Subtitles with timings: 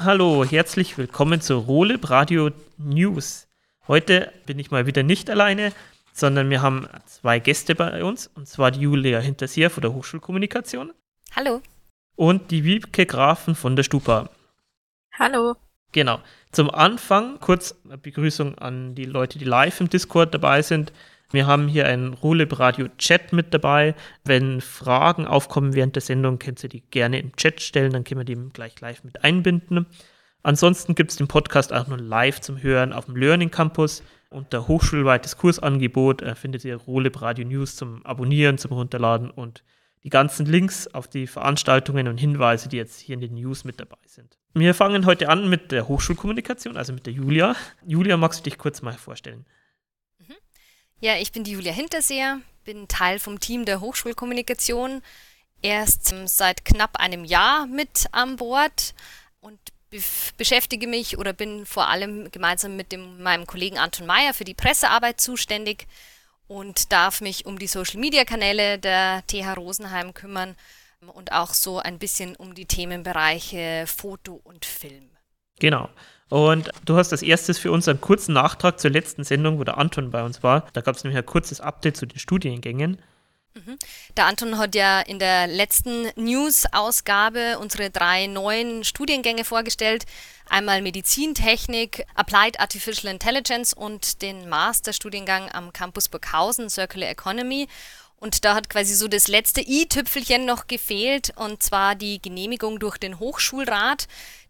[0.00, 3.48] Hallo, herzlich willkommen zur Roleb Radio News.
[3.88, 5.72] Heute bin ich mal wieder nicht alleine,
[6.12, 10.92] sondern wir haben zwei Gäste bei uns, und zwar die Julia Hinterseer von der Hochschulkommunikation.
[11.34, 11.62] Hallo.
[12.14, 14.30] Und die Wiebke Grafen von der Stupa.
[15.18, 15.56] Hallo.
[15.90, 16.20] Genau.
[16.52, 20.92] Zum Anfang kurz eine Begrüßung an die Leute, die live im Discord dabei sind.
[21.30, 23.94] Wir haben hier einen Roleb Radio Chat mit dabei.
[24.24, 28.20] Wenn Fragen aufkommen während der Sendung, könnt ihr die gerne im Chat stellen, dann können
[28.20, 29.86] wir die gleich live mit einbinden.
[30.42, 34.02] Ansonsten gibt es den Podcast auch nur live zum Hören auf dem Learning Campus.
[34.30, 39.64] Unter hochschulweites Kursangebot äh, findet ihr Roleb Radio News zum Abonnieren, zum Runterladen und
[40.04, 43.80] die ganzen Links auf die Veranstaltungen und Hinweise, die jetzt hier in den News mit
[43.80, 44.38] dabei sind.
[44.54, 47.54] Wir fangen heute an mit der Hochschulkommunikation, also mit der Julia.
[47.86, 49.44] Julia, magst du dich kurz mal vorstellen?
[51.00, 55.02] Ja, ich bin die Julia Hinterseher, bin Teil vom Team der Hochschulkommunikation,
[55.62, 58.94] erst seit knapp einem Jahr mit an Bord
[59.40, 59.58] und
[59.90, 60.00] be
[60.36, 64.54] beschäftige mich oder bin vor allem gemeinsam mit dem, meinem Kollegen Anton Meyer für die
[64.54, 65.86] Pressearbeit zuständig
[66.48, 70.56] und darf mich um die Social-Media-Kanäle der TH Rosenheim kümmern
[71.06, 75.10] und auch so ein bisschen um die Themenbereiche Foto und Film.
[75.60, 75.88] Genau.
[76.28, 79.78] Und du hast als erstes für uns einen kurzen Nachtrag zur letzten Sendung, wo der
[79.78, 80.66] Anton bei uns war.
[80.72, 82.98] Da gab es nämlich ein kurzes Update zu den Studiengängen.
[83.54, 83.78] Mhm.
[84.16, 90.04] Der Anton hat ja in der letzten News-Ausgabe unsere drei neuen Studiengänge vorgestellt.
[90.48, 97.68] Einmal Medizintechnik, Applied Artificial Intelligence und den Masterstudiengang am Campus Burghausen, Circular Economy.
[98.20, 102.98] Und da hat quasi so das letzte i-Tüpfelchen noch gefehlt, und zwar die Genehmigung durch
[102.98, 104.08] den Hochschulrat.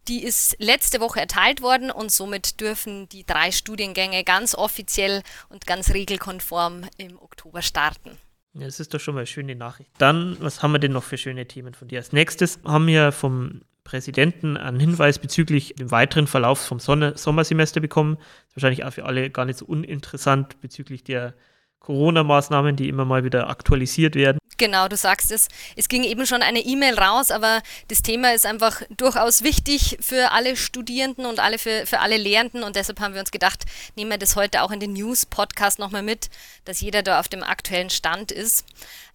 [0.09, 5.67] Die ist letzte Woche erteilt worden und somit dürfen die drei Studiengänge ganz offiziell und
[5.67, 8.13] ganz regelkonform im Oktober starten.
[8.55, 9.91] Ja, das ist doch schon mal eine schöne Nachricht.
[9.99, 11.99] Dann, was haben wir denn noch für schöne Themen von dir?
[11.99, 17.81] Als nächstes haben wir vom Präsidenten einen Hinweis bezüglich dem weiteren Verlauf vom Sonne Sommersemester
[17.81, 18.17] bekommen.
[18.17, 21.35] Das ist wahrscheinlich auch für alle gar nicht so uninteressant bezüglich der
[21.81, 24.39] Corona-Maßnahmen, die immer mal wieder aktualisiert werden.
[24.59, 25.47] Genau, du sagst es.
[25.77, 30.33] Es ging eben schon eine E-Mail raus, aber das Thema ist einfach durchaus wichtig für
[30.33, 33.65] alle Studierenden und alle für, für alle Lehrenden und deshalb haben wir uns gedacht,
[33.95, 36.29] nehmen wir das heute auch in den News-Podcast nochmal mit,
[36.65, 38.65] dass jeder da auf dem aktuellen Stand ist.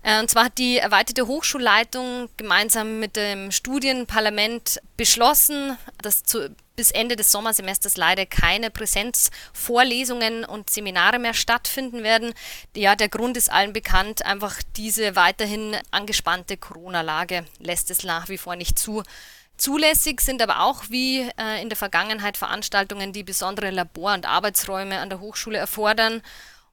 [0.01, 6.91] Äh, und zwar hat die erweiterte Hochschulleitung gemeinsam mit dem Studienparlament beschlossen, dass zu, bis
[6.91, 12.33] Ende des Sommersemesters leider keine Präsenzvorlesungen und Seminare mehr stattfinden werden.
[12.75, 18.37] Ja, der Grund ist allen bekannt, einfach diese weiterhin angespannte Corona-Lage lässt es nach wie
[18.37, 19.03] vor nicht zu.
[19.55, 24.99] Zulässig sind aber auch wie äh, in der Vergangenheit Veranstaltungen, die besondere Labor- und Arbeitsräume
[24.99, 26.21] an der Hochschule erfordern.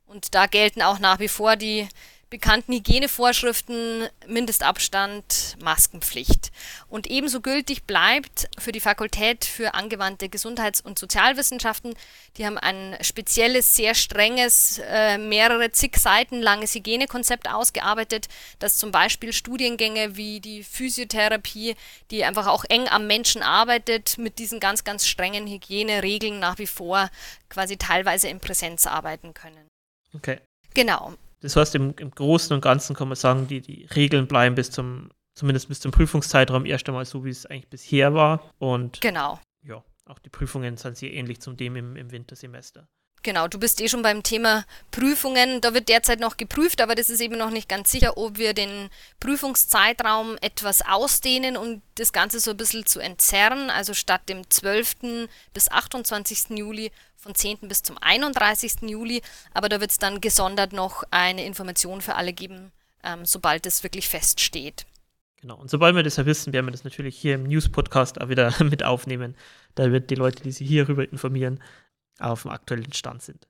[0.06, 1.88] Und da gelten auch nach wie vor die
[2.30, 6.52] bekannten Hygienevorschriften, Mindestabstand, Maskenpflicht.
[6.88, 11.94] Und ebenso gültig bleibt für die Fakultät für angewandte Gesundheits- und Sozialwissenschaften,
[12.36, 18.28] die haben ein spezielles, sehr strenges, äh, mehrere zig Seiten langes Hygienekonzept ausgearbeitet,
[18.60, 21.74] das zum Beispiel Studiengänge wie die Physiotherapie,
[22.12, 26.68] die einfach auch eng am Menschen arbeitet, mit diesen ganz, ganz strengen Hygieneregeln nach wie
[26.68, 27.10] vor
[27.48, 29.66] quasi teilweise in Präsenz arbeiten können.
[30.14, 30.38] Okay.
[30.74, 31.16] Genau.
[31.40, 34.70] Das heißt, im, im Großen und Ganzen kann man sagen, die, die Regeln bleiben bis
[34.70, 38.52] zum, zumindest bis zum Prüfungszeitraum erst einmal so, wie es eigentlich bisher war.
[38.58, 39.40] Und genau.
[39.62, 42.88] ja, auch die Prüfungen sind sehr ähnlich zum dem im, im Wintersemester.
[43.22, 45.60] Genau, du bist eh schon beim Thema Prüfungen.
[45.60, 48.54] Da wird derzeit noch geprüft, aber das ist eben noch nicht ganz sicher, ob wir
[48.54, 48.88] den
[49.20, 53.68] Prüfungszeitraum etwas ausdehnen, um das Ganze so ein bisschen zu entzerren.
[53.68, 55.28] Also statt dem 12.
[55.52, 56.50] bis 28.
[56.50, 57.58] Juli von 10.
[57.68, 58.76] bis zum 31.
[58.82, 59.20] Juli.
[59.52, 62.72] Aber da wird es dann gesondert noch eine Information für alle geben,
[63.04, 64.86] ähm, sobald es wirklich feststeht.
[65.42, 68.30] Genau, und sobald wir das ja wissen, werden wir das natürlich hier im News-Podcast auch
[68.30, 69.36] wieder mit aufnehmen.
[69.74, 71.60] Da wird die Leute, die sich hierüber informieren,
[72.20, 73.46] auf dem aktuellen Stand sind.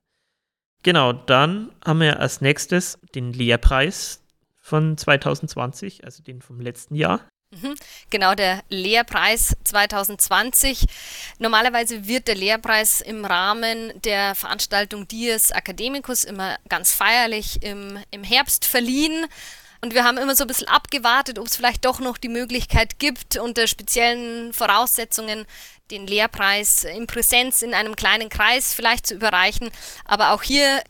[0.83, 4.23] Genau, dann haben wir als nächstes den Lehrpreis
[4.57, 7.21] von 2020, also den vom letzten Jahr.
[7.51, 7.75] Mhm.
[8.09, 10.85] Genau, der Lehrpreis 2020.
[11.37, 18.23] Normalerweise wird der Lehrpreis im Rahmen der Veranstaltung Dies Academicus immer ganz feierlich im, im
[18.23, 19.25] Herbst verliehen.
[19.81, 22.99] Und wir haben immer so ein bisschen abgewartet, ob es vielleicht doch noch die Möglichkeit
[22.99, 25.45] gibt, unter speziellen Voraussetzungen
[25.89, 29.71] den Lehrpreis in Präsenz in einem kleinen Kreis vielleicht zu überreichen.
[30.05, 30.81] Aber auch hier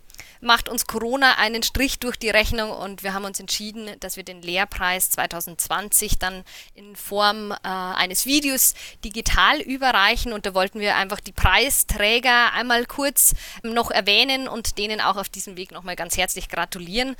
[0.42, 4.24] macht uns Corona einen Strich durch die Rechnung und wir haben uns entschieden, dass wir
[4.24, 8.74] den Lehrpreis 2020 dann in Form äh, eines Videos
[9.06, 15.00] digital überreichen und da wollten wir einfach die Preisträger einmal kurz noch erwähnen und denen
[15.00, 17.16] auch auf diesem Weg nochmal ganz herzlich gratulieren.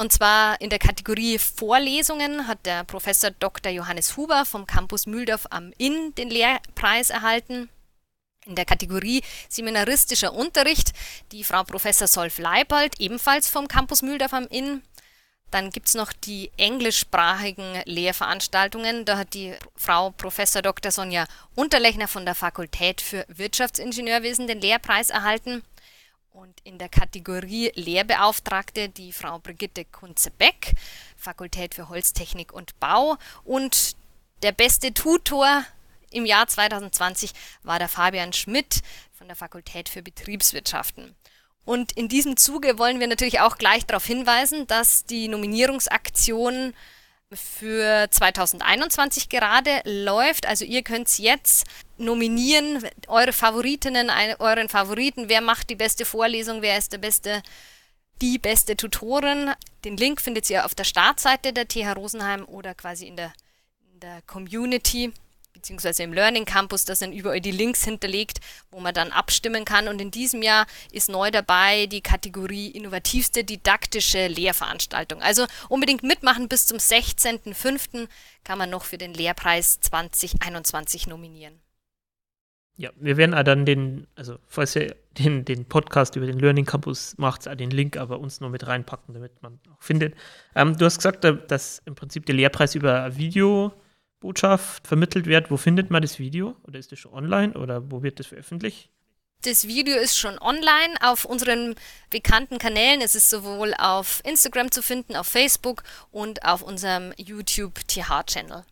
[0.00, 3.72] Und zwar in der Kategorie Vorlesungen hat der Professor Dr.
[3.72, 7.68] Johannes Huber vom Campus Mühldorf am Inn den Lehrpreis erhalten.
[8.46, 10.92] In der Kategorie Seminaristischer Unterricht
[11.32, 14.82] die Frau Professor Solf Leibold, ebenfalls vom Campus Mühldorf am Inn.
[15.50, 19.04] Dann gibt es noch die englischsprachigen Lehrveranstaltungen.
[19.04, 20.92] Da hat die Frau Professor Dr.
[20.92, 25.64] Sonja Unterlechner von der Fakultät für Wirtschaftsingenieurwesen den Lehrpreis erhalten.
[26.38, 30.74] Und in der Kategorie Lehrbeauftragte die Frau Brigitte Kunze-Beck,
[31.16, 33.16] Fakultät für Holztechnik und Bau.
[33.42, 33.96] Und
[34.44, 35.64] der beste Tutor
[36.12, 37.32] im Jahr 2020
[37.64, 38.82] war der Fabian Schmidt
[39.12, 41.16] von der Fakultät für Betriebswirtschaften.
[41.64, 46.72] Und in diesem Zuge wollen wir natürlich auch gleich darauf hinweisen, dass die Nominierungsaktion
[47.32, 50.46] für 2021 gerade läuft.
[50.46, 51.66] Also ihr könnt jetzt
[51.98, 57.42] nominieren, eure Favoritinnen, euren Favoriten, wer macht die beste Vorlesung, wer ist der beste,
[58.22, 59.52] die beste Tutorin.
[59.84, 63.32] Den Link findet ihr auf der Startseite der TH Rosenheim oder quasi in der,
[63.92, 65.12] in der Community
[65.52, 68.38] beziehungsweise im Learning Campus, da sind überall die Links hinterlegt,
[68.70, 69.88] wo man dann abstimmen kann.
[69.88, 75.22] Und in diesem Jahr ist neu dabei die Kategorie innovativste didaktische Lehrveranstaltung.
[75.22, 78.08] Also unbedingt mitmachen bis zum 16.05.
[78.44, 81.60] kann man noch für den Lehrpreis 2021 nominieren.
[82.76, 87.18] Ja, wir werden dann den, also falls ihr den, den Podcast über den Learning Campus
[87.18, 90.14] macht, den Link aber uns nur mit reinpacken, damit man auch findet.
[90.54, 93.72] Ähm, du hast gesagt, dass im Prinzip der Lehrpreis über Video
[94.20, 96.56] Botschaft vermittelt wird, wo findet man das Video?
[96.66, 98.90] Oder ist das schon online oder wo wird das veröffentlicht?
[99.42, 101.76] Das Video ist schon online auf unseren
[102.10, 103.00] bekannten Kanälen.
[103.00, 108.64] Es ist sowohl auf Instagram zu finden, auf Facebook und auf unserem YouTube TH-Channel.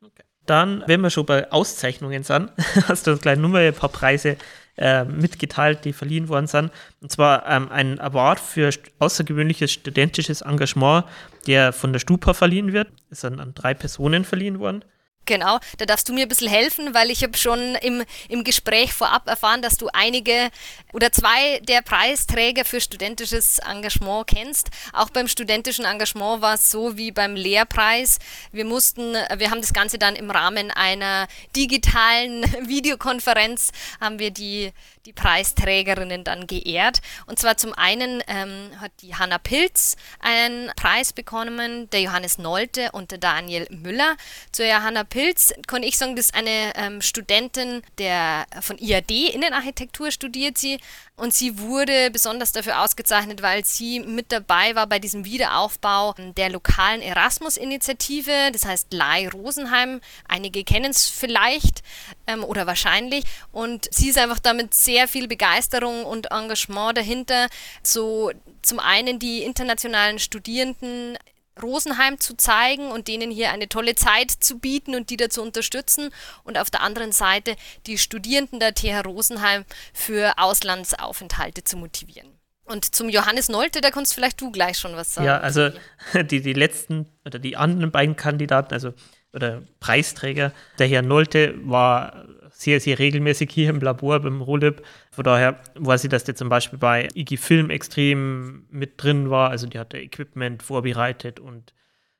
[0.00, 0.22] Okay.
[0.46, 2.50] Dann, wenn wir schon bei Auszeichnungen sind,
[2.88, 4.38] hast du eine kleine Nummer, ein paar Preise
[4.76, 6.70] äh, mitgeteilt, die verliehen worden sind.
[7.00, 11.04] Und zwar ähm, ein Award für außergewöhnliches studentisches Engagement,
[11.46, 12.88] der von der Stupa verliehen wird.
[13.10, 14.84] Ist dann an drei Personen verliehen worden.
[15.26, 18.92] Genau, da darfst du mir ein bisschen helfen, weil ich habe schon im, im Gespräch
[18.92, 20.50] vorab erfahren, dass du einige
[20.92, 24.68] oder zwei der Preisträger für studentisches Engagement kennst.
[24.92, 28.18] Auch beim studentischen Engagement war es so wie beim Lehrpreis.
[28.52, 31.26] Wir mussten, wir haben das Ganze dann im Rahmen einer
[31.56, 34.72] digitalen Videokonferenz, haben wir die
[35.06, 37.00] die Preisträgerinnen dann geehrt.
[37.26, 42.90] Und zwar zum einen ähm, hat die Hanna Pilz einen Preis bekommen, der Johannes Nolte
[42.92, 44.16] und der Daniel Müller.
[44.52, 50.10] Zu Johanna Pilz konnte ich sagen, das ist eine ähm, Studentin der von IAD Innenarchitektur
[50.10, 50.80] studiert sie
[51.16, 56.50] und sie wurde besonders dafür ausgezeichnet, weil sie mit dabei war bei diesem Wiederaufbau der
[56.50, 60.00] lokalen Erasmus-Initiative, das heißt Lai Rosenheim.
[60.26, 61.84] Einige kennen es vielleicht
[62.26, 63.22] ähm, oder wahrscheinlich.
[63.52, 67.46] Und sie ist einfach damit sehr viel Begeisterung und Engagement dahinter,
[67.84, 68.32] so
[68.62, 71.16] zum einen die internationalen Studierenden
[71.62, 76.10] Rosenheim zu zeigen und denen hier eine tolle Zeit zu bieten und die dazu unterstützen
[76.42, 77.56] und auf der anderen Seite
[77.86, 82.28] die Studierenden der TH Rosenheim für Auslandsaufenthalte zu motivieren.
[82.64, 85.26] Und zum Johannes Nolte, da kannst vielleicht du gleich schon was sagen.
[85.26, 85.70] Ja, also
[86.14, 88.94] die, die letzten oder die anderen beiden Kandidaten, also
[89.34, 94.82] oder Preisträger, der Herr Nolte war sehr, sehr regelmäßig hier im Labor beim Rolib.
[95.10, 99.50] Von daher weiß ich, dass der zum Beispiel bei IG Film extrem mit drin war.
[99.50, 101.74] Also die hatte Equipment vorbereitet und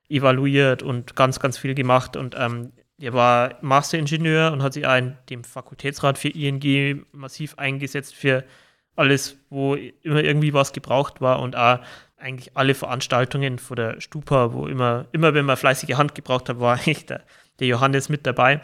[0.08, 2.16] evaluiert und ganz, ganz viel gemacht.
[2.16, 7.56] Und ähm, der war Masteringenieur und hat sich auch in dem Fakultätsrat für ING massiv
[7.56, 8.44] eingesetzt für
[8.96, 11.80] alles, wo immer irgendwie was gebraucht war und auch
[12.16, 16.60] eigentlich alle Veranstaltungen vor der Stupa, wo immer, immer wenn man fleißige Hand gebraucht hat,
[16.60, 17.22] war eigentlich der,
[17.58, 18.60] der Johannes mit dabei.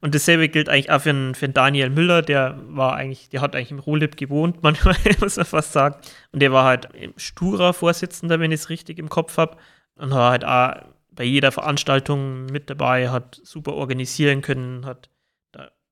[0.00, 3.70] Und dasselbe gilt eigentlich auch für für Daniel Müller, der war eigentlich, der hat eigentlich
[3.70, 5.96] im Rohlib gewohnt, manchmal muss man fast sagen.
[6.32, 9.56] Und der war halt sturer Vorsitzender, wenn ich es richtig im Kopf habe.
[9.94, 15.10] Und war halt auch bei jeder Veranstaltung mit dabei, hat super organisieren können, hat,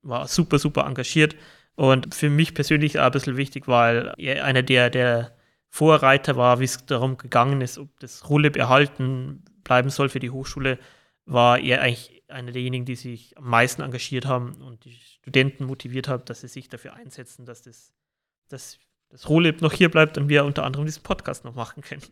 [0.03, 1.37] war super, super engagiert.
[1.77, 5.33] Und für mich persönlich auch ein bisschen wichtig, weil er einer der, der
[5.71, 10.31] Vorreiter war, wie es darum gegangen ist, ob das Rohlib erhalten bleiben soll für die
[10.31, 10.79] Hochschule,
[11.27, 16.09] war er eigentlich einer derjenigen, die sich am meisten engagiert haben und die Studenten motiviert
[16.09, 17.93] haben, dass sie sich dafür einsetzen, dass das,
[18.49, 18.79] dass
[19.11, 22.03] das Rohlib noch hier bleibt und wir unter anderem diesen Podcast noch machen können.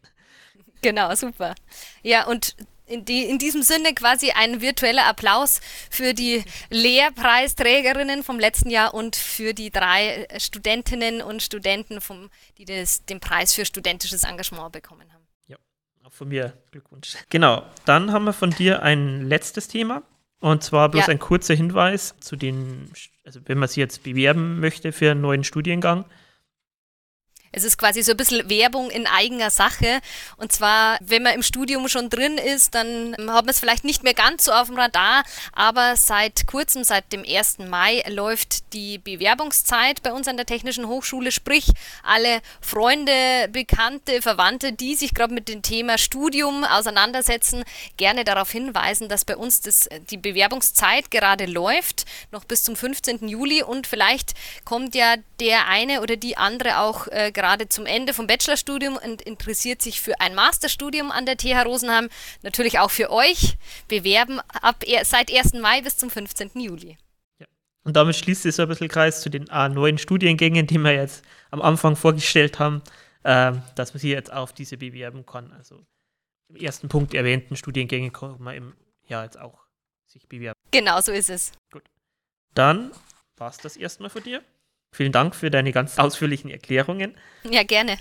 [0.80, 1.54] Genau, super.
[2.02, 2.56] Ja, und
[2.88, 8.95] in, die, in diesem Sinne quasi ein virtueller Applaus für die Lehrpreisträgerinnen vom letzten Jahr
[8.95, 14.73] und für die drei Studentinnen und Studenten, vom, die das, den Preis für studentisches Engagement
[14.73, 15.18] bekommen haben.
[16.09, 17.18] Auch von mir Glückwunsch.
[17.28, 20.02] Genau, dann haben wir von dir ein letztes Thema.
[20.40, 21.12] Und zwar bloß ja.
[21.12, 22.90] ein kurzer Hinweis zu den,
[23.26, 26.07] also wenn man sich jetzt bewerben möchte für einen neuen Studiengang.
[27.52, 30.00] Es ist quasi so ein bisschen Werbung in eigener Sache.
[30.36, 34.02] Und zwar, wenn man im Studium schon drin ist, dann hat man es vielleicht nicht
[34.02, 35.24] mehr ganz so auf dem Radar.
[35.52, 37.58] Aber seit kurzem, seit dem 1.
[37.58, 41.32] Mai, läuft die Bewerbungszeit bei uns an der Technischen Hochschule.
[41.32, 41.70] Sprich,
[42.02, 47.64] alle Freunde, Bekannte, Verwandte, die sich gerade mit dem Thema Studium auseinandersetzen,
[47.96, 53.26] gerne darauf hinweisen, dass bei uns das, die Bewerbungszeit gerade läuft, noch bis zum 15.
[53.28, 53.62] Juli.
[53.62, 58.26] Und vielleicht kommt ja der eine oder die andere auch äh, gerade zum Ende vom
[58.26, 62.09] Bachelorstudium und interessiert sich für ein Masterstudium an der TH Rosenheim,
[62.42, 65.54] natürlich auch für euch, bewerben ab seit 1.
[65.54, 66.50] Mai bis zum 15.
[66.57, 66.99] Juli.
[67.38, 67.47] Ja.
[67.85, 70.92] Und damit schließt sich so ein bisschen Kreis zu den äh, neuen Studiengängen, die wir
[70.92, 72.83] jetzt am Anfang vorgestellt haben,
[73.23, 75.52] äh, dass man hier jetzt auf diese bewerben kann.
[75.52, 75.87] Also
[76.49, 78.75] im ersten Punkt erwähnten Studiengänge kann man im
[79.07, 79.61] Jahr jetzt auch
[80.07, 80.59] sich bewerben.
[80.73, 81.52] Genau, so ist es.
[81.71, 81.85] Gut.
[82.54, 82.90] Dann
[83.37, 84.42] war es das erstmal für dir.
[84.95, 87.14] Vielen Dank für deine ganz ausführlichen Erklärungen.
[87.49, 87.99] Ja, gerne.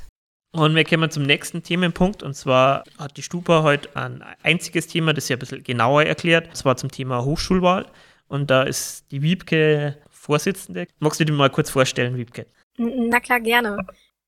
[0.51, 2.23] Und wir kommen zum nächsten Themenpunkt.
[2.23, 6.47] Und zwar hat die Stupa heute ein einziges Thema, das sie ein bisschen genauer erklärt.
[6.47, 7.85] Und zwar zum Thema Hochschulwahl.
[8.27, 10.87] Und da ist die Wiebke Vorsitzende.
[10.99, 12.47] Magst du dir mal kurz vorstellen, Wiebke?
[12.77, 13.77] Na klar, gerne.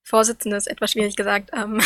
[0.04, 1.52] Vorsitzende ist etwas schwierig gesagt.
[1.54, 1.82] Ähm,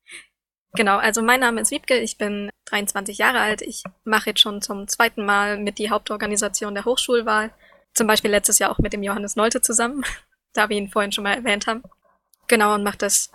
[0.72, 3.62] genau, also mein Name ist Wiebke, ich bin 23 Jahre alt.
[3.62, 7.50] Ich mache jetzt schon zum zweiten Mal mit die Hauptorganisation der Hochschulwahl
[7.94, 10.04] zum Beispiel letztes Jahr auch mit dem Johannes Nolte zusammen,
[10.52, 11.82] da wir ihn vorhin schon mal erwähnt haben.
[12.48, 13.30] Genau, und macht das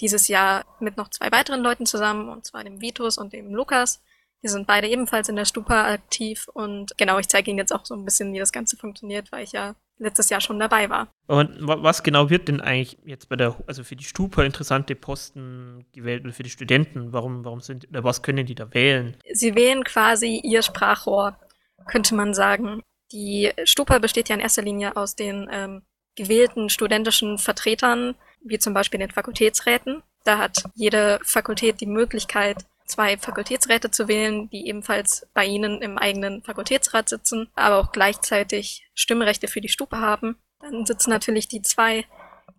[0.00, 4.02] dieses Jahr mit noch zwei weiteren Leuten zusammen, und zwar dem Vitus und dem Lukas.
[4.42, 7.84] Die sind beide ebenfalls in der Stupa aktiv und genau, ich zeige Ihnen jetzt auch
[7.84, 11.08] so ein bisschen, wie das Ganze funktioniert, weil ich ja letztes Jahr schon dabei war.
[11.26, 15.84] Und was genau wird denn eigentlich jetzt bei der, also für die Stupa interessante Posten
[15.92, 17.12] gewählt oder für die Studenten?
[17.12, 19.16] Warum, warum sind, oder was können die da wählen?
[19.30, 21.38] Sie wählen quasi ihr Sprachrohr,
[21.86, 22.82] könnte man sagen.
[23.12, 25.82] Die Stupa besteht ja in erster Linie aus den ähm,
[26.16, 30.02] gewählten studentischen Vertretern, wie zum Beispiel den Fakultätsräten.
[30.24, 35.96] Da hat jede Fakultät die Möglichkeit, zwei Fakultätsräte zu wählen, die ebenfalls bei ihnen im
[35.98, 40.36] eigenen Fakultätsrat sitzen, aber auch gleichzeitig Stimmrechte für die Stupa haben.
[40.60, 42.04] Dann sitzen natürlich die zwei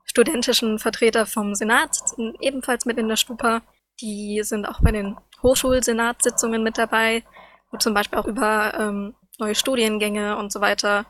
[0.05, 1.97] studentischen Vertreter vom Senat
[2.39, 3.61] ebenfalls mit in der Stupa.
[3.99, 7.23] Die sind auch bei den Hochschulsenatssitzungen mit dabei,
[7.71, 11.05] wo zum Beispiel auch über ähm, neue Studiengänge und so weiter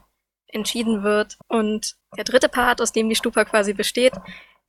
[0.47, 1.37] entschieden wird.
[1.47, 4.13] Und der dritte Part, aus dem die Stupa quasi besteht,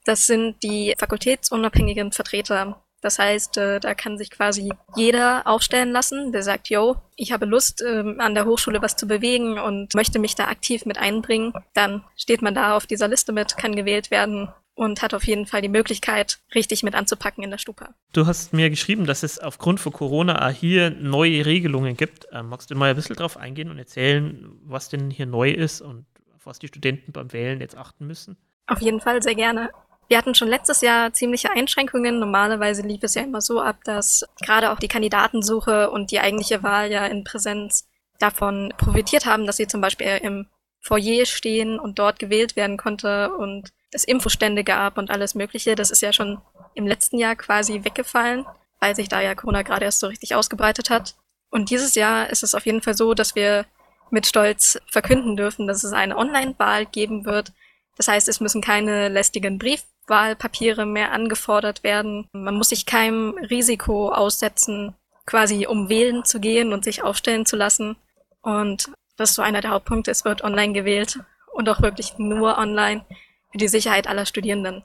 [0.04, 2.84] das sind die fakultätsunabhängigen Vertreter.
[3.00, 7.46] Das heißt, äh, da kann sich quasi jeder aufstellen lassen, der sagt, yo, ich habe
[7.46, 11.52] Lust, ähm, an der Hochschule was zu bewegen und möchte mich da aktiv mit einbringen.
[11.74, 15.46] Dann steht man da auf dieser Liste mit, kann gewählt werden und hat auf jeden
[15.46, 17.94] Fall die Möglichkeit, richtig mit anzupacken in der Stupa.
[18.12, 22.26] Du hast mir geschrieben, dass es aufgrund von Corona hier neue Regelungen gibt.
[22.32, 25.80] Ähm, magst du mal ein bisschen drauf eingehen und erzählen, was denn hier neu ist
[25.80, 28.36] und auf was die Studenten beim Wählen jetzt achten müssen?
[28.66, 29.70] Auf jeden Fall, sehr gerne.
[30.08, 32.18] Wir hatten schon letztes Jahr ziemliche Einschränkungen.
[32.18, 36.62] Normalerweise lief es ja immer so ab, dass gerade auch die Kandidatensuche und die eigentliche
[36.62, 37.88] Wahl ja in Präsenz
[38.18, 40.48] davon profitiert haben, dass sie zum Beispiel im
[40.80, 45.74] Foyer stehen und dort gewählt werden konnte und es Infostände gab und alles Mögliche.
[45.74, 46.40] Das ist ja schon
[46.74, 48.46] im letzten Jahr quasi weggefallen,
[48.80, 51.14] weil sich da ja Corona gerade erst so richtig ausgebreitet hat.
[51.50, 53.66] Und dieses Jahr ist es auf jeden Fall so, dass wir
[54.10, 57.52] mit Stolz verkünden dürfen, dass es eine Online-Wahl geben wird.
[57.96, 62.28] Das heißt, es müssen keine lästigen Briefwahlpapiere mehr angefordert werden.
[62.32, 64.94] Man muss sich keinem Risiko aussetzen,
[65.26, 67.96] quasi um wählen zu gehen und sich aufstellen zu lassen.
[68.40, 70.10] Und das ist so einer der Hauptpunkte.
[70.10, 71.20] Es wird online gewählt
[71.52, 73.04] und auch wirklich nur online
[73.52, 74.82] für die Sicherheit aller Studierenden.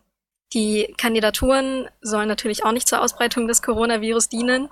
[0.54, 4.70] Die Kandidaturen sollen natürlich auch nicht zur Ausbreitung des Coronavirus dienen,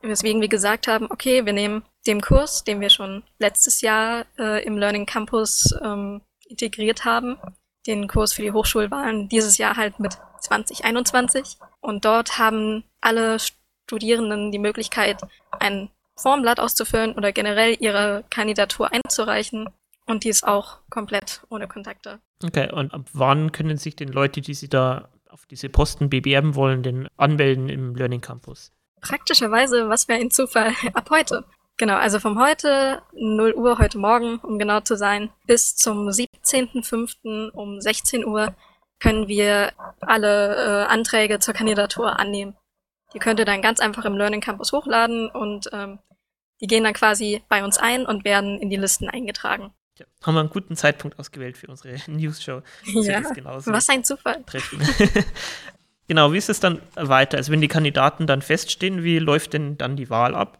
[0.00, 4.64] weswegen wir gesagt haben, okay, wir nehmen den Kurs, den wir schon letztes Jahr äh,
[4.64, 7.38] im Learning Campus ähm, integriert haben,
[7.86, 11.58] den Kurs für die Hochschulwahlen dieses Jahr halt mit 2021.
[11.80, 15.20] Und dort haben alle Studierenden die Möglichkeit,
[15.50, 19.68] ein Formblatt auszufüllen oder generell ihre Kandidatur einzureichen
[20.10, 22.20] und die ist auch komplett ohne Kontakte.
[22.44, 26.54] Okay, und ab wann können sich denn Leute, die sich da auf diese Posten bewerben
[26.54, 28.72] wollen, denn anmelden im Learning Campus?
[29.00, 31.44] Praktischerweise, was für ein Zufall, ab heute.
[31.76, 37.50] Genau, also vom heute, 0 Uhr, heute Morgen, um genau zu sein, bis zum 17.05.
[37.52, 38.54] um 16 Uhr
[38.98, 42.54] können wir alle äh, Anträge zur Kandidatur annehmen.
[43.14, 46.00] Die könnt ihr dann ganz einfach im Learning Campus hochladen und ähm,
[46.60, 49.72] die gehen dann quasi bei uns ein und werden in die Listen eingetragen.
[50.00, 52.62] Ja, haben wir einen guten Zeitpunkt ausgewählt für unsere News-Show.
[53.02, 53.22] Ja,
[53.66, 54.42] was ein Zufall.
[56.08, 57.36] Genau, wie ist es dann weiter?
[57.36, 60.58] Also wenn die Kandidaten dann feststehen, wie läuft denn dann die Wahl ab?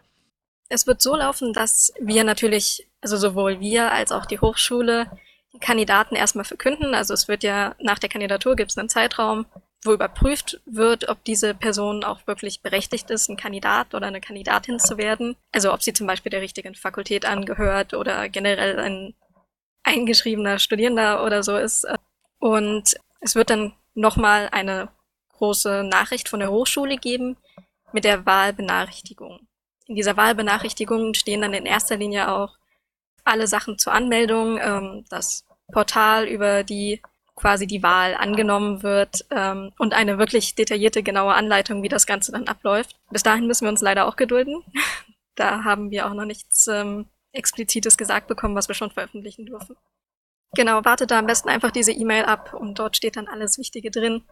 [0.69, 5.11] Es wird so laufen, dass wir natürlich, also sowohl wir als auch die Hochschule,
[5.53, 6.95] die Kandidaten erstmal verkünden.
[6.95, 9.45] Also es wird ja nach der Kandidatur gibt es einen Zeitraum,
[9.83, 14.79] wo überprüft wird, ob diese Person auch wirklich berechtigt ist, ein Kandidat oder eine Kandidatin
[14.79, 15.35] zu werden.
[15.51, 19.15] Also ob sie zum Beispiel der richtigen Fakultät angehört oder generell ein
[19.83, 21.87] eingeschriebener Studierender oder so ist.
[22.39, 24.89] Und es wird dann nochmal eine
[25.35, 27.37] große Nachricht von der Hochschule geben
[27.93, 29.41] mit der Wahlbenachrichtigung.
[29.87, 32.57] In dieser Wahlbenachrichtigung stehen dann in erster Linie auch
[33.25, 37.01] alle Sachen zur Anmeldung, ähm, das Portal, über die
[37.35, 42.33] quasi die Wahl angenommen wird ähm, und eine wirklich detaillierte, genaue Anleitung, wie das Ganze
[42.33, 42.97] dann abläuft.
[43.11, 44.63] Bis dahin müssen wir uns leider auch gedulden.
[45.37, 49.77] da haben wir auch noch nichts ähm, Explizites gesagt bekommen, was wir schon veröffentlichen dürfen.
[50.55, 53.91] Genau, wartet da am besten einfach diese E-Mail ab und dort steht dann alles Wichtige
[53.91, 54.25] drin.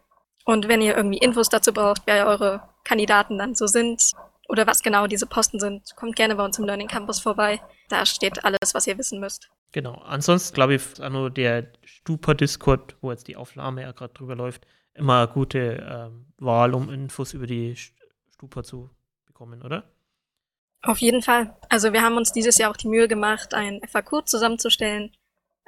[0.45, 4.13] Und wenn ihr irgendwie Infos dazu braucht, wer eure Kandidaten dann so sind
[4.49, 7.61] oder was genau diese Posten sind, kommt gerne bei uns im Learning Campus vorbei.
[7.89, 9.51] Da steht alles, was ihr wissen müsst.
[9.73, 9.95] Genau.
[10.07, 14.67] Ansonsten glaube ich, ist nur der Stupa-Discord, wo jetzt die Aufnahme ja gerade drüber läuft,
[14.95, 18.91] immer eine gute ähm, Wahl, um Infos über die Stupa zu
[19.27, 19.85] bekommen, oder?
[20.83, 21.57] Auf jeden Fall.
[21.69, 25.13] Also wir haben uns dieses Jahr auch die Mühe gemacht, ein FAQ zusammenzustellen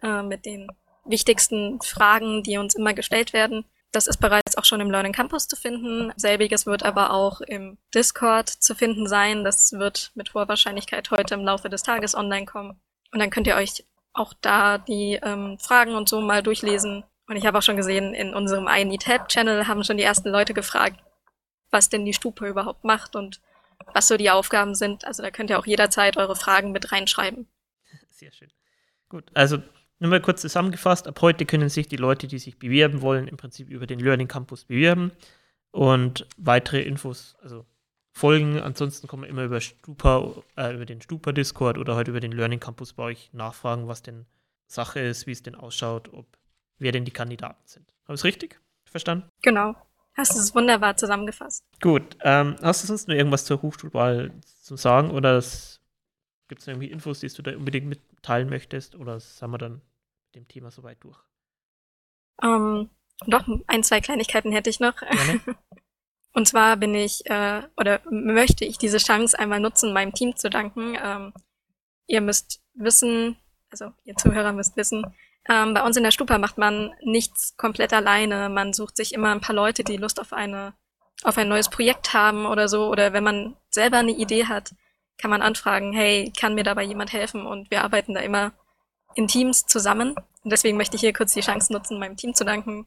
[0.03, 0.69] äh, mit den
[1.05, 3.65] wichtigsten Fragen, die uns immer gestellt werden.
[3.93, 6.13] Das ist bereits auch schon im Learning Campus zu finden.
[6.17, 9.43] Selbiges wird aber auch im Discord zu finden sein.
[9.43, 12.81] Das wird mit hoher Wahrscheinlichkeit heute im Laufe des Tages online kommen.
[13.13, 17.03] Und dann könnt ihr euch auch da die ähm, Fragen und so mal durchlesen.
[17.27, 20.05] Und ich habe auch schon gesehen, in unserem I Need Help Channel haben schon die
[20.05, 21.01] ersten Leute gefragt,
[21.71, 23.41] was denn die Stupe überhaupt macht und
[23.95, 25.05] was so die Aufgaben sind.
[25.05, 27.47] Also da könnt ihr auch jederzeit eure Fragen mit reinschreiben.
[28.11, 28.51] Sehr schön.
[29.09, 29.59] Gut, also
[29.99, 33.37] nur mal kurz zusammengefasst, ab heute können sich die Leute, die sich bewerben wollen, im
[33.37, 35.13] Prinzip über den Learning Campus bewerben
[35.73, 37.67] und weitere Infos, also
[38.13, 38.59] folgen.
[38.59, 42.61] Ansonsten man immer über Stupa, äh, über den Stupa Discord oder halt über den Learning
[42.61, 44.27] Campus bei euch nachfragen, was denn
[44.67, 46.27] Sache ist, wie es denn ausschaut, ob
[46.79, 47.93] wer denn die Kandidaten sind.
[48.05, 49.29] Habe ich es richtig verstanden?
[49.43, 49.75] Genau.
[50.21, 51.65] Hast du es wunderbar zusammengefasst.
[51.81, 52.19] Gut.
[52.21, 55.43] Ähm, hast du sonst noch irgendwas zur Hochschulwahl zu sagen oder
[56.47, 59.81] gibt es irgendwie Infos, die du da unbedingt mitteilen möchtest oder sind wir dann
[60.27, 61.19] mit dem Thema soweit durch?
[62.43, 62.91] Ähm,
[63.27, 64.95] doch, ein, zwei Kleinigkeiten hätte ich noch.
[66.35, 70.51] Und zwar bin ich äh, oder möchte ich diese Chance einmal nutzen, meinem Team zu
[70.51, 70.99] danken.
[71.03, 71.33] Ähm,
[72.07, 73.39] ihr müsst wissen,
[73.71, 75.03] also ihr Zuhörer müsst wissen,
[75.49, 78.49] ähm, bei uns in der Stupa macht man nichts komplett alleine.
[78.49, 80.75] Man sucht sich immer ein paar Leute, die Lust auf eine
[81.23, 82.89] auf ein neues Projekt haben oder so.
[82.89, 84.75] Oder wenn man selber eine Idee hat,
[85.19, 87.47] kann man anfragen, hey, kann mir dabei jemand helfen?
[87.47, 88.53] Und wir arbeiten da immer
[89.15, 90.15] in Teams zusammen.
[90.43, 92.87] Und deswegen möchte ich hier kurz die Chance nutzen, meinem Team zu danken,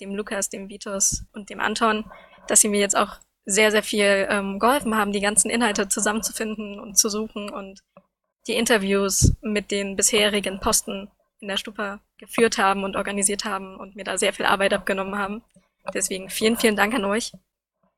[0.00, 2.10] dem Lukas, dem Vitus und dem Anton,
[2.48, 6.78] dass sie mir jetzt auch sehr, sehr viel ähm, geholfen haben, die ganzen Inhalte zusammenzufinden
[6.80, 7.82] und zu suchen und
[8.46, 13.96] die Interviews mit den bisherigen Posten in der Stupa geführt haben und organisiert haben und
[13.96, 15.42] mir da sehr viel Arbeit abgenommen haben.
[15.94, 17.32] Deswegen vielen, vielen Dank an euch.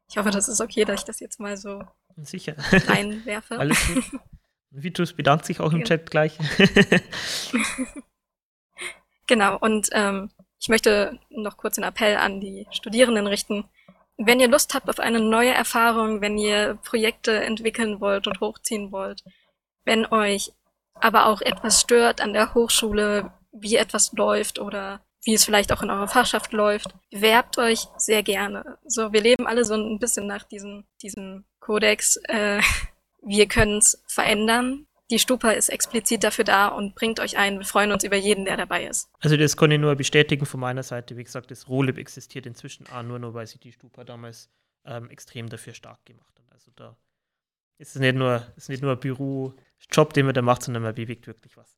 [0.09, 1.83] Ich hoffe, das ist okay, dass ich das jetzt mal so
[2.17, 2.55] Sicher.
[2.87, 3.59] reinwerfe.
[3.59, 4.05] Alles gut.
[4.71, 5.85] Vitus bedankt sich auch im ja.
[5.85, 6.39] Chat gleich.
[9.27, 13.65] genau, und ähm, ich möchte noch kurz einen Appell an die Studierenden richten.
[14.17, 18.93] Wenn ihr Lust habt auf eine neue Erfahrung, wenn ihr Projekte entwickeln wollt und hochziehen
[18.93, 19.25] wollt,
[19.85, 20.53] wenn euch
[21.01, 25.83] aber auch etwas stört an der Hochschule, wie etwas läuft oder wie es vielleicht auch
[25.83, 28.79] in eurer Fachschaft läuft, bewerbt euch sehr gerne.
[28.87, 32.17] So, wir leben alle so ein bisschen nach diesem, diesem Kodex.
[32.25, 32.63] Äh,
[33.23, 34.87] wir können es verändern.
[35.11, 37.59] Die Stupa ist explizit dafür da und bringt euch ein.
[37.59, 39.11] Wir freuen uns über jeden, der dabei ist.
[39.19, 41.17] Also das kann ich nur bestätigen von meiner Seite.
[41.17, 44.49] Wie gesagt, das Rolib existiert inzwischen auch nur, nur weil sich die Stupa damals
[44.85, 46.53] ähm, extrem dafür stark gemacht hat.
[46.53, 46.97] Also da
[47.81, 50.95] ist es nicht nur, ist nicht nur ein Bürojob, den man da macht, sondern man
[50.95, 51.77] bewegt wirklich was.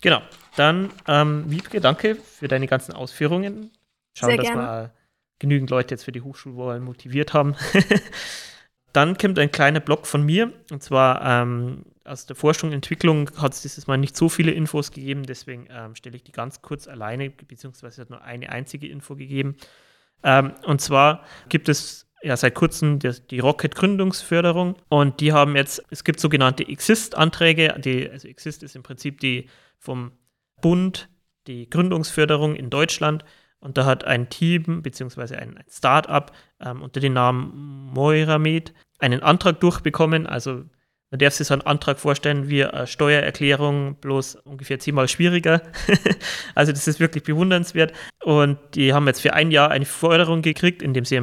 [0.00, 0.20] Genau.
[0.56, 3.72] Dann, ähm, Wiebke, danke für deine ganzen Ausführungen.
[4.14, 4.62] Schauen, Sehr dass gerne.
[4.62, 4.92] wir
[5.38, 7.56] genügend Leute jetzt für die Hochschulwahl motiviert haben.
[8.92, 13.30] Dann kommt ein kleiner Blog von mir, und zwar ähm, aus der Forschung und Entwicklung
[13.36, 16.62] hat es dieses Mal nicht so viele Infos gegeben, deswegen ähm, stelle ich die ganz
[16.62, 19.56] kurz alleine, beziehungsweise hat nur eine einzige Info gegeben.
[20.22, 25.82] Ähm, und zwar gibt es ja seit kurzem die, die Rocket-Gründungsförderung und die haben jetzt,
[25.90, 30.12] es gibt sogenannte Exist-Anträge, also Exist ist im Prinzip die vom
[30.60, 31.08] Bund,
[31.46, 33.24] die Gründungsförderung in Deutschland
[33.60, 35.36] und da hat ein Team bzw.
[35.36, 40.26] ein, Start-up ähm, unter dem Namen Moiramed einen Antrag durchbekommen.
[40.26, 40.64] Also
[41.10, 45.62] man darf sich so einen Antrag vorstellen wie eine Steuererklärung, bloß ungefähr zehnmal schwieriger.
[46.54, 47.92] also das ist wirklich bewundernswert.
[48.22, 51.16] Und die haben jetzt für ein Jahr eine Förderung gekriegt, indem sie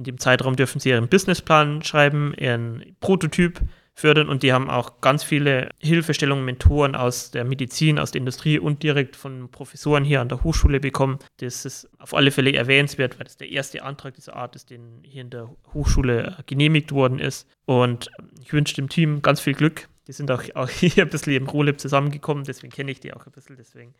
[0.00, 3.60] in dem Zeitraum dürfen sie ihren Businessplan schreiben, ihren Prototyp
[3.92, 8.58] fördern und die haben auch ganz viele Hilfestellungen, Mentoren aus der Medizin, aus der Industrie
[8.58, 11.18] und direkt von Professoren hier an der Hochschule bekommen.
[11.36, 15.02] Das ist auf alle Fälle erwähnenswert, weil das der erste Antrag dieser Art ist, den
[15.02, 17.46] hier in der Hochschule genehmigt worden ist.
[17.66, 18.10] Und
[18.40, 19.90] ich wünsche dem Team ganz viel Glück.
[20.06, 23.26] Die sind auch, auch hier ein bisschen im Rolib zusammengekommen, deswegen kenne ich die auch
[23.26, 23.56] ein bisschen.
[23.56, 23.94] Deswegen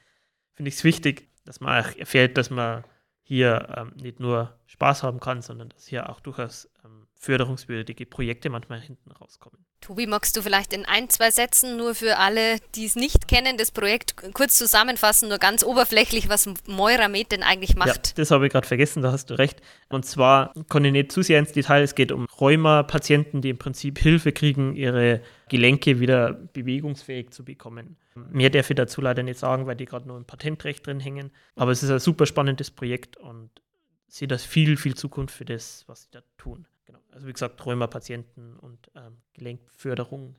[0.54, 2.84] finde ich es wichtig, dass man auch erfährt, dass man
[3.31, 8.51] hier ähm, nicht nur Spaß haben kann, sondern dass hier auch durchaus ähm, förderungswürdige Projekte
[8.51, 9.64] manchmal hinten rauskommen.
[9.81, 13.57] Tobi, magst du vielleicht in ein, zwei Sätzen nur für alle, die es nicht kennen,
[13.57, 18.09] das Projekt kurz zusammenfassen, nur ganz oberflächlich, was Moiramed denn eigentlich macht?
[18.09, 19.62] Ja, das habe ich gerade vergessen, da hast du recht.
[19.88, 23.59] Und zwar kann ich nicht zu sehr ins Detail, es geht um Rheuma-Patienten, die im
[23.59, 27.97] Prinzip Hilfe kriegen, ihre Gelenke wieder bewegungsfähig zu bekommen.
[28.14, 31.31] Mehr darf ich dazu leider nicht sagen, weil die gerade nur im Patentrecht drin hängen.
[31.57, 33.51] Aber es ist ein super spannendes Projekt und
[34.09, 36.66] sehe das viel, viel Zukunft für das, was sie da tun.
[37.12, 40.37] Also wie gesagt, Rheuma-Patienten und ähm, Gelenkförderung.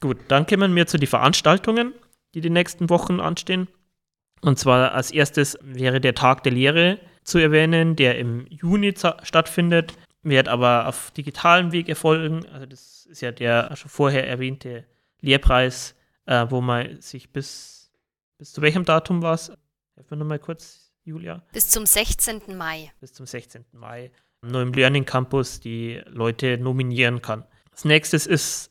[0.00, 1.94] Gut, dann kommen wir zu den Veranstaltungen,
[2.34, 3.68] die die nächsten Wochen anstehen.
[4.42, 9.94] Und zwar als erstes wäre der Tag der Lehre zu erwähnen, der im Juni stattfindet,
[10.22, 12.46] wird aber auf digitalem Weg erfolgen.
[12.46, 14.84] Also das ist ja der schon vorher erwähnte
[15.20, 15.94] Lehrpreis,
[16.26, 17.90] äh, wo man sich bis,
[18.38, 19.52] bis zu welchem Datum war es?
[19.94, 21.42] Helfen wir nochmal kurz, Julia.
[21.52, 22.56] Bis zum 16.
[22.56, 22.92] Mai.
[23.00, 23.64] Bis zum 16.
[23.72, 24.10] Mai
[24.42, 27.44] nur im Learning Campus die Leute nominieren kann.
[27.70, 28.70] Das nächste ist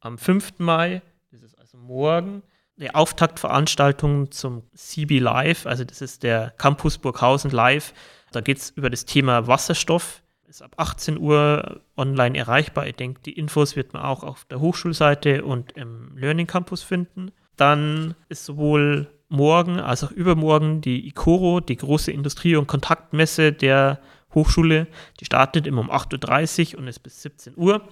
[0.00, 0.58] am 5.
[0.58, 2.42] Mai, das ist also morgen,
[2.78, 7.94] eine Auftaktveranstaltung zum CB Live, also das ist der Campus Burghausen Live.
[8.32, 10.22] Da geht es über das Thema Wasserstoff.
[10.48, 12.86] Ist ab 18 Uhr online erreichbar.
[12.86, 17.32] Ich denke, die Infos wird man auch auf der Hochschulseite und im Learning Campus finden.
[17.56, 24.00] Dann ist sowohl morgen als auch übermorgen die ICORO, die große Industrie- und Kontaktmesse der
[24.34, 24.86] Hochschule.
[25.20, 27.88] Die startet immer um 8.30 Uhr und ist bis 17 Uhr.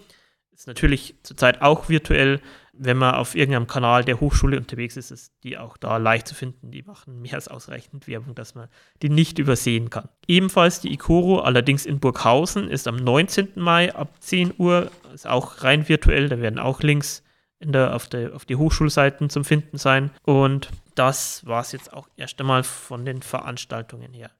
[0.54, 2.40] Ist natürlich zurzeit auch virtuell.
[2.74, 6.34] Wenn man auf irgendeinem Kanal der Hochschule unterwegs ist, ist die auch da leicht zu
[6.34, 6.70] finden.
[6.70, 8.68] Die machen mehr als ausreichend Werbung, dass man
[9.02, 10.08] die nicht übersehen kann.
[10.26, 13.48] Ebenfalls die Ikoro, allerdings in Burghausen, ist am 19.
[13.56, 14.90] Mai ab 10 Uhr.
[15.12, 16.28] Ist auch rein virtuell.
[16.28, 17.22] Da werden auch Links
[17.58, 20.10] in der, auf, der, auf die Hochschulseiten zum Finden sein.
[20.22, 24.30] Und das war es jetzt auch erst einmal von den Veranstaltungen her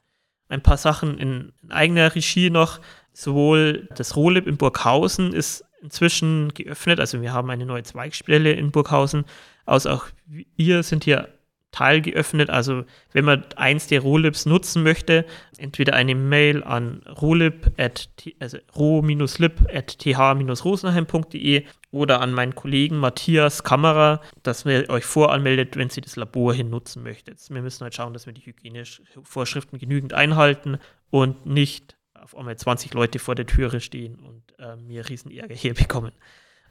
[0.53, 2.81] ein paar Sachen in, eigener Regie noch.
[3.15, 8.71] Sowohl das Rohlib in Burghausen ist inzwischen geöffnet, also wir haben eine neue Zweigstelle in
[8.71, 9.25] Burghausen,
[9.67, 11.29] als auch wir sind hier
[11.73, 12.51] Teil geöffnet.
[12.51, 18.09] Also wenn man eins der Rohlibs nutzen möchte, entweder eine Mail an rolib at,
[18.39, 26.15] also ro-lib.th-rosenheim.de oder an meinen Kollegen Matthias Kammerer, dass ihr euch voranmeldet, wenn ihr das
[26.17, 27.41] Labor hin nutzen möchtet.
[27.51, 30.79] Wir müssen halt schauen, dass wir die Hygienevorschriften genügend einhalten
[31.11, 35.55] und nicht auf einmal 20 Leute vor der Türe stehen und äh, mir riesen Ärger
[35.55, 36.13] hier bekommen.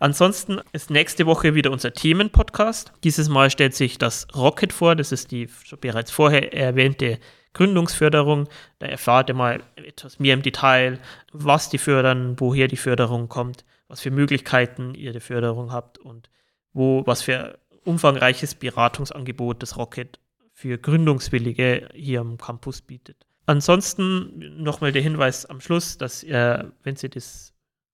[0.01, 2.91] Ansonsten ist nächste Woche wieder unser Themenpodcast.
[3.03, 4.95] Dieses Mal stellt sich das Rocket vor.
[4.95, 5.47] Das ist die
[5.79, 7.19] bereits vorher erwähnte
[7.53, 8.49] Gründungsförderung.
[8.79, 10.99] Da erfahrt ihr mal etwas mehr im Detail,
[11.33, 16.31] was die fördern, woher die Förderung kommt, was für Möglichkeiten ihr die Förderung habt und
[16.73, 20.19] wo, was für umfangreiches Beratungsangebot das Rocket
[20.51, 23.27] für Gründungswillige hier am Campus bietet.
[23.45, 27.53] Ansonsten nochmal der Hinweis am Schluss, dass ihr, wenn ihr das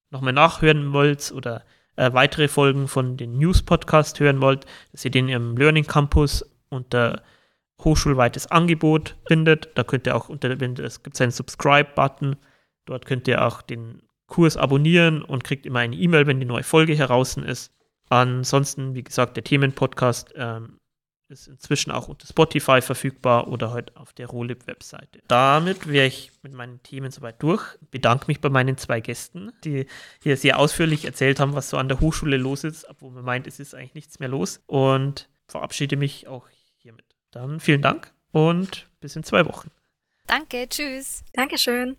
[0.10, 1.66] nochmal nachhören wollt oder
[1.98, 7.22] äh, weitere Folgen von den News-Podcast hören wollt, dass ihr den im Learning Campus unter
[7.84, 9.70] hochschulweites Angebot findet.
[9.76, 12.38] Da könnt ihr auch unter, es gibt einen Subscribe-Button.
[12.86, 16.64] Dort könnt ihr auch den Kurs abonnieren und kriegt immer eine E-Mail, wenn die neue
[16.64, 17.74] Folge heraus ist.
[18.10, 20.80] Ansonsten, wie gesagt, der Themenpodcast ähm,
[21.30, 25.22] ist inzwischen auch unter Spotify verfügbar oder halt auf der Rolib-Webseite.
[25.28, 27.64] Damit wäre ich mit meinen Themen soweit durch.
[27.92, 29.86] Bedanke mich bei meinen zwei Gästen, die
[30.22, 33.48] hier sehr ausführlich erzählt haben, was so an der Hochschule los ist, obwohl man meint,
[33.48, 34.62] es ist eigentlich nichts mehr los.
[34.68, 37.06] Und verabschiede mich auch hiermit.
[37.32, 39.72] Dann vielen Dank und bis in zwei Wochen.
[40.28, 41.24] Danke, tschüss.
[41.34, 41.96] Dankeschön.